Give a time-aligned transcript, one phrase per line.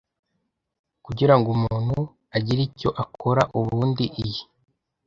[1.05, 1.97] Kugira ngo umuntu
[2.37, 3.41] agire icyo akora?
[3.59, 4.43] Ubundi, iyi